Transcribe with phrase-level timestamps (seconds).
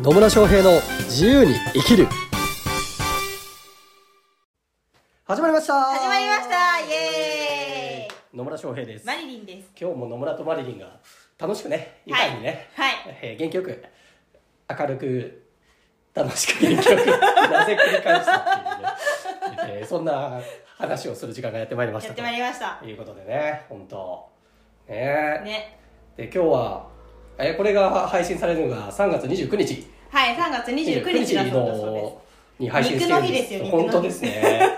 [0.00, 2.06] 野村翔平の自由に生きる。
[5.24, 5.74] 始まりました。
[5.82, 6.80] 始まりました。
[6.80, 8.36] イエーイ。
[8.36, 9.06] 野村翔平です。
[9.06, 9.70] マリリンです。
[9.80, 11.00] 今日も野村とマリリンが
[11.36, 12.94] 楽しくね愉快にね、はい。
[13.22, 13.84] えー元気よく
[14.70, 15.42] 明るく
[16.14, 17.06] 楽しく元気よく
[17.50, 20.40] なぜ繰り返したっていうね、えーそんな
[20.76, 22.78] 話をする時間がやってまいりましたやってまいりました。
[22.80, 24.28] ということでね本当。
[24.88, 24.96] ね。
[25.44, 25.80] ね。
[26.16, 26.97] で今日は
[27.38, 29.86] えーこれが配信されるのが3月29日。
[30.10, 32.22] はい3月29日だそうだそうでの
[32.58, 33.32] に配信してるんです。
[33.32, 34.76] 肉の日ですよ本当ですね。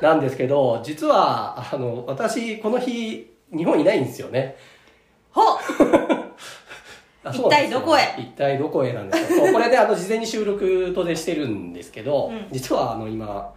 [0.00, 0.14] な。
[0.16, 4.56] んですけど実はあの私この日日本いないんですよね。
[4.58, 4.74] す
[5.32, 5.44] ほう
[7.24, 8.14] あそうなんですよ一体どこへ？
[8.18, 9.44] 一体どこへなんですよ。
[9.44, 12.46] そうこれであの事前に収録とでしてるんですけど、うん。
[12.50, 13.52] 実はあの今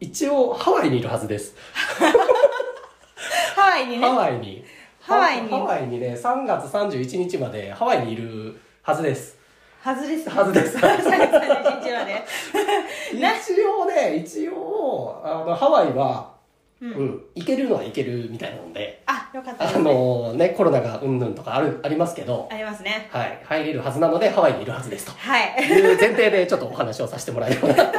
[0.00, 1.54] 一応ハワイにいるはずです。
[3.56, 4.06] ハワイにね。
[4.06, 4.64] ハワイに
[5.06, 5.50] ハワイに。
[5.50, 9.36] ハワイにね3月31日までハワイにいるはずです。
[9.82, 10.78] はずですはずです。
[10.78, 12.24] 3月31日まで。
[13.12, 16.32] 一応ね一応あのハワイは、
[16.80, 19.02] ううんん行けるのは行けるみたいなので。
[19.04, 19.66] あよかった。
[19.66, 23.06] であのねコロナがうんぬんとかあるありますけど、ありますね。
[23.12, 25.12] はい、入れるはずなのでハワイにいるはずですと。
[25.12, 25.62] はい。
[25.64, 27.98] いう前提でちょっとお話をさせてもらえればなと。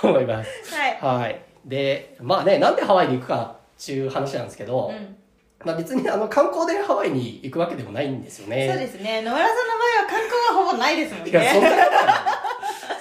[0.08, 0.74] 思います。
[0.74, 0.98] はい。
[1.20, 1.40] はい。
[1.66, 5.16] で、まあね、なんでハワイに行くかっていう話なんですけど、うん。
[5.64, 8.68] まあ別にあの観光でハワイに行くわけでもないんですよね。
[8.68, 9.22] そうですね。
[9.22, 12.46] 野村さんの場合は観光がほぼないですもんいや、そんなねことはない。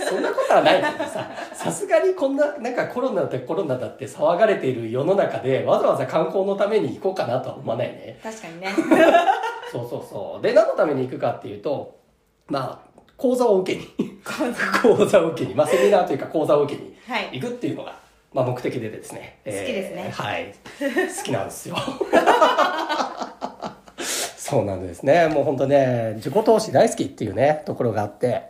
[0.08, 8.20] そんなことはないけどさ、さすがにこんな、なんかコロナだってコロナだって騒がれている世の中で、わざわざ観光のために行こうかなとは思わないね。
[8.24, 8.70] 確かにね。
[9.72, 10.42] そうそうそう。
[10.42, 12.00] で、何のために行くかっていうと、
[12.48, 13.88] まあ、講座を受けに、
[14.82, 17.40] 講座を受けに、まあセミナーというか講座を受けにはい。
[17.40, 17.96] 行くっていうのが、
[18.36, 19.40] まあ目的でですね。
[19.46, 20.54] 好きですねはい。
[21.18, 21.78] 好きなんですよ。
[23.98, 25.30] そうなんですね。
[25.30, 28.50] もう本当ね、自己投資大好きっていうね、ところがあって。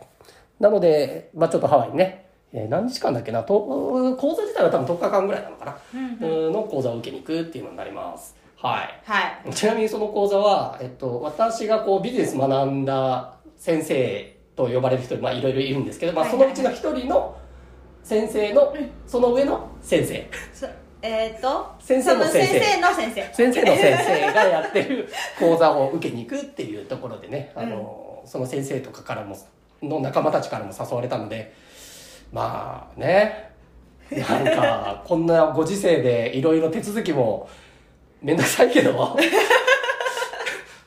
[0.58, 8.34] なので、まあちょっとハワイにね、えー何日間だっけな、と講座自体は多分10日間ぐらいなのかな、うんうんの講座を受けに行くっていうのになります。
[8.56, 9.00] はい。
[9.04, 17.36] はいちなみにその講座は、えっと、私がこうビジネス学んだ先生と呼ばれる人、まあいろいろいるんですけど、まあそのうちの一人の
[18.06, 18.72] 先生の、
[19.04, 19.68] その上の？
[19.82, 20.30] 先生。
[20.54, 20.68] そ
[21.02, 25.08] えーっと先生の先生そ先生の先生先生の先生がやってる
[25.38, 29.36] 講座を受けに行くっていうところでね、あの、その先生とかからも、
[29.82, 31.52] の仲間たちからも誘われたので、
[32.32, 33.50] まあね、
[34.12, 37.48] なんか、 こんなご時世でいろいろ手続きも
[38.22, 38.92] めんどくさいけど、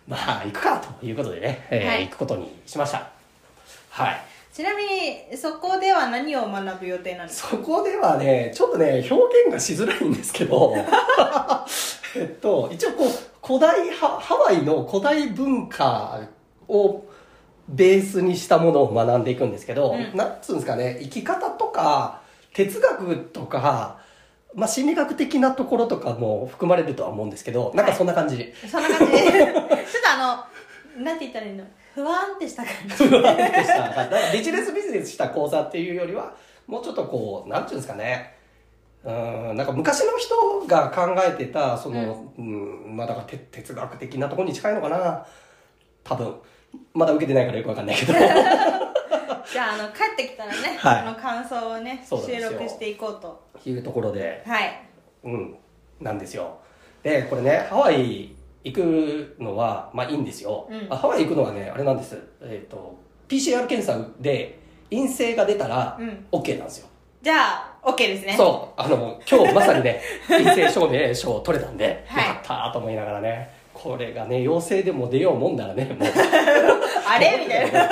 [0.08, 3.10] まあ、行くかということでね、えーはい行くことにしました。
[3.90, 4.22] はい。
[4.60, 10.76] ちなみにそこでは何を学ぶ予定なんですかそこではね、ちょっとね、表現がしづらいんですけど、
[12.14, 13.08] えっと、一応こう、
[13.42, 16.20] 古代ハ、ハワイの古代文化
[16.68, 17.06] を
[17.70, 20.18] ベースにしたものを学んでいくんですけど、うん。
[20.18, 22.20] なんつうんですかね、生き方とか、
[22.54, 24.00] 哲学とか、
[24.56, 28.54] まあ、心理学的なところとかも含まれるとは思うんですけど、なんかそんな感じ。
[28.70, 29.14] そんな感じ。
[29.14, 29.72] で ちょっと
[30.22, 30.44] あ
[30.98, 31.64] のなんて言ったらいいの？
[32.00, 33.90] 不安ってした感じ不安でした。
[33.90, 36.34] だからビジネスビジネスした講座っていうよりは、
[36.66, 38.36] もうちょっとこう、なんていうんですかね。
[39.04, 45.26] うん、なんか昔の人が考えてた、その、うん、まあだからて哲学的なところに近いのかな。
[46.04, 46.36] 多分。
[46.94, 48.14] まだ受けてないからよくわかんないけど。
[49.52, 54.80] じゃああの帰ってきたらね、はいあの感想をね収録していこうというところで、はい
[55.24, 55.56] うん、
[56.00, 56.60] なんですよ。
[57.02, 60.68] で、これね、ハワイ行くのは、まあいいんですよ。
[60.70, 60.88] うん。
[60.90, 62.18] あハワイ行くのはね、あれなんです。
[62.42, 62.98] えっ、と、
[63.28, 64.60] PCR 検査で
[64.90, 66.26] 陰性が出たらうん。
[66.32, 66.88] OK なんですよ。
[67.22, 68.36] じゃあ OK ですね。
[68.38, 72.28] そう、あの、今日まさにね、 陰性証明書を取れたんで、はい。
[72.28, 76.10] よかったと思いながらね、これがね、陽性でも出ようもんならね、もう、
[77.08, 77.40] あれ？
[77.44, 77.90] みたいな。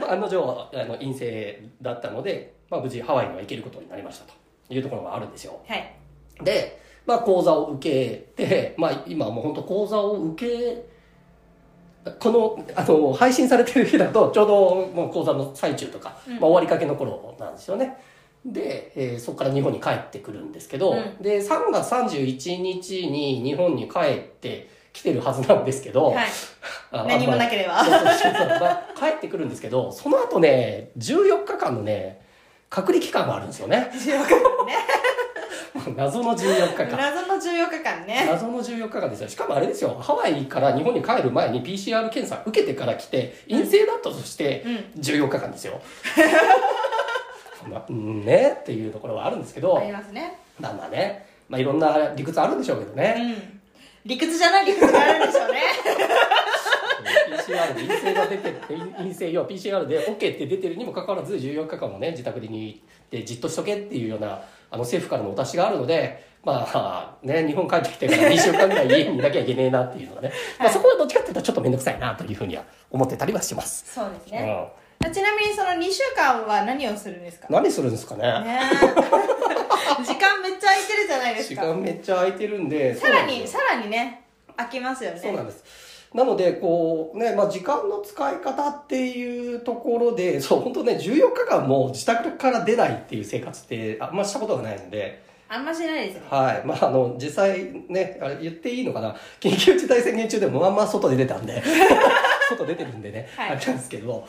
[0.00, 4.34] ま あ案の定、あの、陰性だったので、まあ無事ハワイには行けることになりましたと
[4.70, 5.58] いうところがあるんですよ。
[5.66, 5.94] はい。
[6.42, 7.90] で、まあ講座を受
[8.36, 10.84] けて、まあ今もう本当講座を受け、
[12.18, 16.34] この、あの、配信されてる日だと、ちょうどもう講座の最中とか、うん。
[16.34, 17.96] まあ終わりかけの頃なんですよね。
[18.44, 21.22] で、えーそこから日本に帰ってくるんですけど、うん。
[21.22, 26.26] で、3月31日に日本に帰ってきてるはずなんですけど、はい。
[26.90, 27.74] あ何もなければ。
[27.74, 32.20] まあそうそうそう帰ってくるんですけど、その後ね、14日間のね、
[32.68, 33.90] 隔離期間があるんですよね。
[33.92, 34.74] 14日間ね
[35.96, 36.96] 謎の14日間。
[36.96, 38.26] 謎の14日間ね。
[38.30, 39.28] 謎の14日間ですよ。
[39.28, 45.00] しかもあれですよ、ハワイから日本に帰る前に PCR 検査受けてから来て、陰性だったとしてうん。
[45.00, 45.80] 14日間ですよ。
[47.68, 49.78] まねっていうところはあるんですけど。
[49.78, 50.38] あ、りますね。
[50.60, 53.12] まあまあね、まあいろんな理屈あるんでしょうけどうね。
[53.32, 53.60] ん。
[54.04, 55.60] 理屈じゃない理屈があるんでしょうね
[57.02, 58.58] PCR で陰性が出てて
[58.96, 64.40] 陰性要は PCR で OK って出てるにもかかわらず14日間もね自宅にでじっとしとけっていうような
[64.70, 74.68] あの政府からのお達しがあるのでまあね日本帰ってきてから2週間ぐらい家にいなきゃいけねえなっていうのがね、まあ、そこはどっちかっていうとちょっと面倒くさいなというふうには思ってたりはします、そうですね、
[75.04, 77.46] うん、ちなみにその2週間は何をするんですか？
[77.48, 78.22] 何するんですかね。
[78.22, 78.60] ね。
[80.00, 84.22] え 時間めっちゃ空いてるじゃないです時か間めっちゃ空いてるんでさらにさらにね
[84.56, 85.20] 空きますよね。
[85.20, 85.91] そうなんです。
[86.14, 96.22] なので、こうね、まあ時間の使い方っていうところで、 そう、本当ね、14日間も自宅から出ないっていう生活ってあんましたことがないので、あんましないですね。
[96.30, 96.62] はい。
[96.64, 101.62] まああの、実際ね、あれ言っていいのかな、緊急事態宣言中でもまあまあ外で出たんで、
[102.48, 103.50] 外出てるんでね、はい。
[103.50, 104.26] あれなんですけど、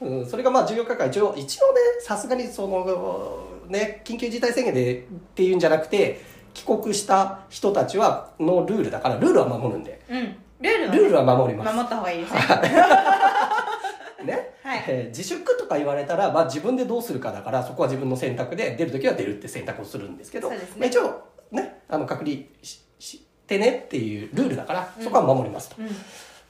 [0.00, 3.38] うん、それがまあ14日間一応、一応ね、さすがにその、
[3.68, 5.02] ね、緊急事態宣言でっ
[5.34, 6.20] ていうんじゃなくて、
[6.52, 11.74] 帰国した人たちは、のルールだから、ルールは守るんで、うんルールは、ね、ルールは守ります。
[11.74, 12.40] 守った方がいいですね。
[14.24, 14.84] ね、はい。
[14.88, 20.80] えー自粛とか言われたら、まあ、自分でどうするかだからそこは自分の選択で出る時は出るって選択をするんですけどそうですね。
[20.80, 25.76] まあ、一応ねあの隔離ししてねっていうルールだからそこは守りますと。
[25.78, 25.88] うん。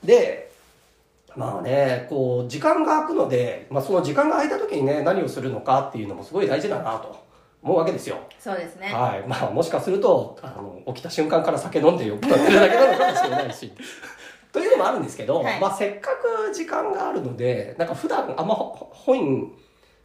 [0.05, 0.51] で
[1.35, 7.26] まあねこう時間が空くので、まあ、その時間が空いた時にね何をするのかっていうのもすごい大事だなと
[7.67, 8.19] 思うわけですよ。
[8.39, 9.25] そうですねはい。
[9.27, 13.73] まあ、もしかすると、あの、起きた瞬間から酒飲んで酔っ払ってるだけなのかもしれないし。
[14.53, 19.53] というのもあるんですけど、はいまあ、せっかく時間があるので、なんか普段あんまほ本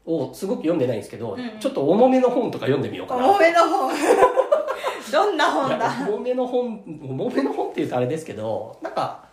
[0.05, 3.29] をすごく読んでないんですけど、うんうんちょっと重めの本とか読んでみようかな。
[3.29, 3.93] 重めの本
[5.11, 5.89] どんな本だ？
[6.09, 9.23] 重めの本、重めの本って言うとあれですけど、なんか、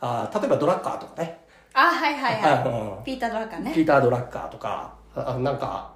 [0.00, 1.38] あ例えばドラッカーとかね、
[1.72, 5.92] あはいはいはうんいピーター・ドラッカーねピーター・ドラッカーとか、あなんか、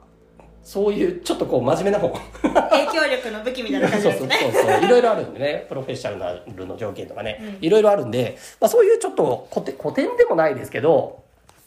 [0.62, 2.12] そういうちょっとこう真面目な本。
[2.12, 4.36] 影響力の武器みたいな感じそうですね。
[4.40, 5.66] そうそうそういろいろあるんでね。
[5.68, 7.66] プロフェッショナルの条件とかね、うん。
[7.66, 11.24] いろいろあるんで、まあ、そういうちょっと古典古典でもないですけど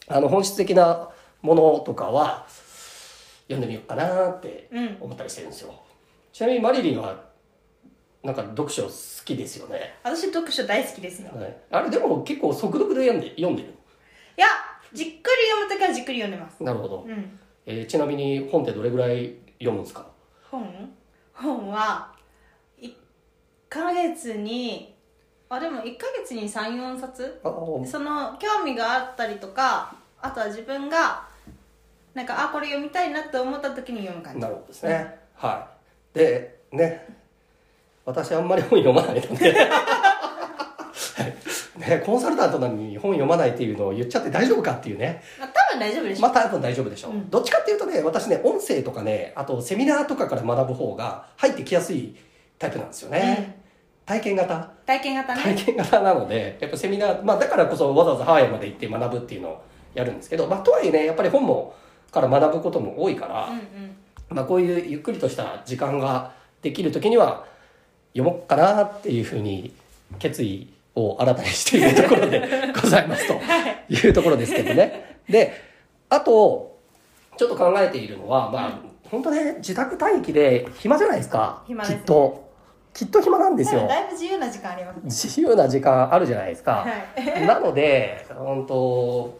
[0.08, 1.10] あの本質的な
[1.42, 2.46] ものとかは
[3.48, 4.96] 読んでみようかなってうん。
[5.00, 5.74] 思ったりしてるんですよ、
[6.32, 7.26] ちなみにマリリンは
[8.24, 8.90] なんか読書好
[9.24, 13.68] きですよね、私読書大好きですよはい、あれでも結構速読で読んで読んでる。
[13.68, 14.46] いや
[14.92, 15.14] じっくり
[15.50, 16.62] 読むときはじっくり読んでます。
[16.62, 20.06] なるほど、うんえーちなみに本ってどれぐらい読むんですか？
[20.50, 20.94] 本？
[21.34, 22.12] 本は
[22.80, 22.92] 1
[23.68, 24.94] ヶ月に
[25.48, 27.40] あでも1ヶ月に34冊？
[27.42, 31.26] その興味があったりとかあとは自分が
[32.14, 34.40] なんかあこれ読みたいなって思った時に読む感じ。
[34.40, 35.68] なるほどですね、は
[36.14, 36.18] い。
[36.18, 37.14] でね。
[38.04, 39.52] 私あんまり本読まないので。
[39.52, 39.95] はい
[41.86, 45.22] ね、コンサルタントなのに本読まないっていうのを言っちゃって大丈夫かっていうね。
[45.38, 47.30] まあ、多分大丈夫でしょ、まあ多分大丈夫でしょう、うん。
[47.30, 52.16] どっちかっていうとね私ね音声とかねあとセミナーとかから学ぶ方が入ってきやすい
[52.58, 53.60] タイプなんですよね、
[54.04, 54.70] 体験型。
[54.86, 59.62] 体験型体ね験型なのでやっぱセミナー、まあ、だからこそわざわざハワイまで行って学ぶっていうのを
[59.94, 61.74] やるんですけど、まあ、とはいえねやっぱり本も
[62.10, 63.96] から学ぶことも多いから、うんうん。
[64.28, 67.44] まあ、こういうゆっくりとした時間ができる時には
[68.16, 69.72] 読もうかなっていうふうに
[70.18, 72.42] 決意を新たにしているところで
[72.82, 73.38] ございますと
[73.88, 75.18] いうところですけどね。
[75.28, 75.52] で、
[76.08, 76.78] あと、
[77.36, 78.70] ちょっと考えているのは、まあ、
[79.10, 81.62] 本当ね、自宅待機で暇じゃないですか。
[81.66, 82.46] すねきっと。
[82.94, 83.86] きっと暇なんですよ。
[83.86, 86.86] だいぶ自由な時間あります自由な時間あるじゃないですか。
[86.86, 89.38] はいなので、本当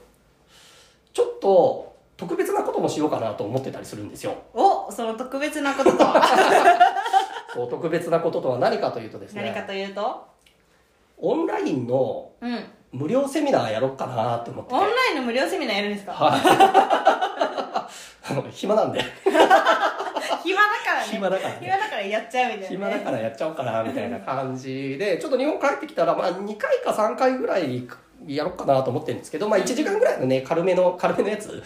[1.14, 4.34] ちょっと特別なこともしようかなと思ってたりするんですよ。
[4.52, 6.22] おその特別なこととは
[7.54, 10.35] そう特別なこととは何かというとです何かね、というと？
[11.18, 14.74] オンラインのうん無料セミナーやろうかなって思ってて。
[14.76, 16.12] オンラインの無料セミナーやるんですか？
[16.12, 16.40] はい。
[16.40, 17.88] あ
[18.32, 19.00] の暇なんで。
[20.42, 27.86] 暇だからね暇だからね暇だからやっちゃうみたいな、ね、暇だからやっちゃおうかなみたいな感じで、ちょっと日本帰ってきたら、まあ2回か3回ぐらい
[28.26, 31.62] やろうかなと思ってるんですけど、まあ1時間ぐらいのね、軽めの、軽めのやつ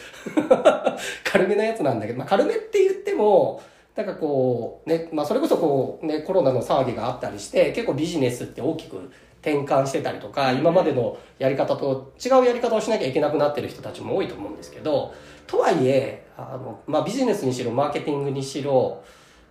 [1.24, 3.62] 軽めのやつなんだけど、まあ軽めって言っても、
[3.94, 9.10] なんかこう、ね、まあそれこそこう、ね、コロナの騒ぎがあったりして、結構ビジネスって大きく
[9.40, 15.14] 転換してたりとか、今までのやり方と違うやり方をしなきゃいけなくなってる人たちも多いと思うんですけど、
[15.46, 19.02] とはいえ、あの、まあビジネスにしろ、マーケティングにしろ、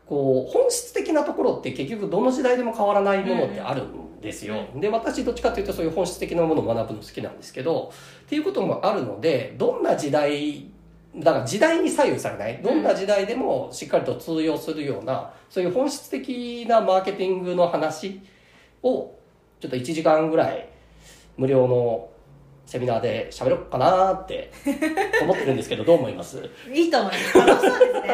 [0.10, 7.92] こう本質的なところって結局どの時代でも変わらないものってあるんですよ、で私どっちかというとそういう本質的なものを学ぶの好きなんですけど
[8.26, 10.66] っていうこともあるのでどんな時代
[11.16, 12.60] だから時代に左右されない。
[12.64, 18.20] どんな時代でもしっかりと通用するようなそういう本質的なマーケティングの話
[18.82, 19.12] を
[19.60, 20.68] ちょっと1時間ぐらい
[21.38, 22.10] 無料の
[22.66, 24.52] セミナーで喋ろうかなって
[25.24, 26.38] 思ってるんですけどどう思います？
[26.72, 27.38] いいと思います。
[27.38, 28.08] 楽しそうですね。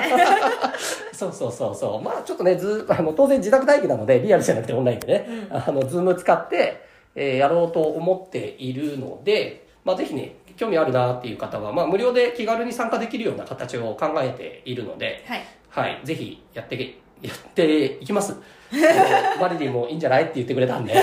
[1.13, 2.01] そうそうそうそう。
[2.01, 5.57] まあちょっとね、ずあの、当然自宅待機なので、リアルじゃなくてオンラインでね、うん。
[5.57, 6.81] あの、ズーム使って、
[7.15, 15.41] えーやろうと思っているので、まあ、ぜひね興味あるなっていう方は、まあ、無料で気軽に参加できるような形を考えているので、はい。
[15.69, 18.33] はい、ぜひやってけやっていきます。
[18.73, 20.23] あのマリリンもいいんじゃない？
[20.23, 20.93] って言ってくれたんで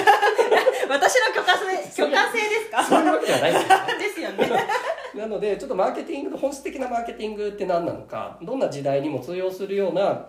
[0.92, 1.64] 私の許可制
[2.04, 2.84] 許可制ですか？
[2.84, 3.78] そういうわけではないんですよ。
[3.98, 4.66] ですよね。
[5.16, 10.26] なのでちょっとマーケティングの本質的なマーケティングって何なのかどんな時代にも通用するような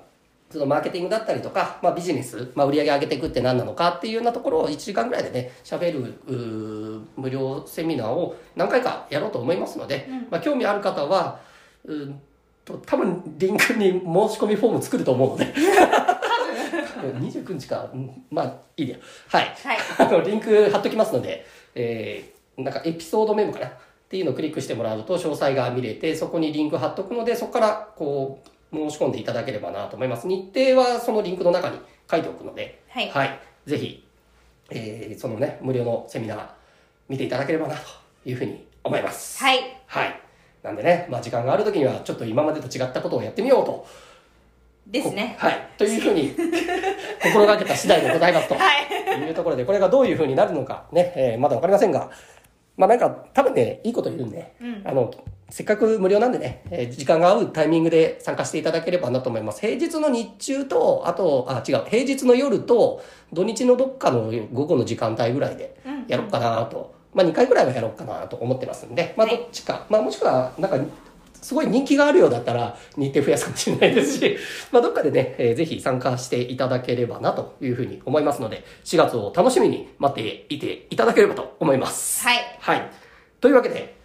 [0.52, 6.14] そのマーケティングだったりとか、まあ、ビジネス、まあ、売り上げ上げていくって何なのかっていうようなところを1時間ぐらいでね喋る
[7.18, 11.40] 無料セミナーを何回かやろうと思いますので、まあ、興味ある方は
[11.86, 12.22] うーん
[12.66, 14.02] と多分リンクに申し
[14.40, 15.46] 込みフォーム作ると思うので
[17.12, 21.46] 29日か、うんまあいいやはいはい あのリンク貼っときますので、
[21.76, 23.68] えー、なんかエピソードメモかな？
[23.68, 23.72] っ
[24.14, 28.40] ていうのをクリックしてもらうと詳細が見れて、そこにリンク貼っとくので、そこからこ
[28.72, 30.28] う申し込んでいただければなと思います。
[30.28, 31.80] 日程はそのリンクの中に
[32.10, 34.06] 書いておくので、はいぜひ、
[34.70, 36.48] えー、そのね、無料のセミナー
[37.10, 37.82] 見ていただければなと
[38.30, 39.44] いうふうに思います。
[39.44, 40.20] はいはい。
[40.62, 43.88] なんでね、まあ時間がある時にはちょっと今までと違ったことをやってみようと。
[44.86, 45.70] ですねはい。
[45.78, 46.36] というふうに
[47.24, 48.56] 心がけた次第でございますと。
[48.56, 49.20] はい。
[49.22, 52.10] いうところで、これがどういう風になるのかね、えーまだわかりませんが、
[52.78, 54.82] まあなんか多分ね、いいこと言うんで、うん。
[54.86, 55.12] あの、
[55.50, 59.62] せっかく無料なんでね、えー時間が合うタイミングで参加していただければなと思います。
[59.62, 63.02] 平日の日中と、あと、あ、違う、平日の夜と、
[63.32, 66.06] 土日のどっかの午後の時間帯ぐらいでうん。
[66.08, 69.38] やろうかなと、まあ2回ぐらいはやろうかなと思ってますんで、まあはい。
[69.38, 70.78] どっちか、まあもしくは、なんか、
[71.44, 74.38] すごい人気があるようだったら日程増やすかもしれないですし、
[74.72, 82.26] まあどっかでね、えーぜひ参加していただければなというふうに思いますので、4月を楽しみに待っていていただければと思います。
[82.26, 82.90] はいはい。
[83.42, 83.96] というわけで、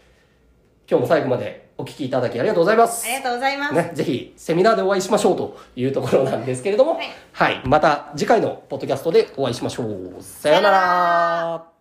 [0.91, 3.07] 今日も最後までお聞きいただきありがとうございます。
[3.07, 7.63] ありがとうございます、ね、ぜひセミナーでお会いしましょうというところなんですけれども、はいはい。
[7.65, 9.87] また次回のポッドキャストでお会いしましょう。
[9.87, 11.78] さようなさようなら。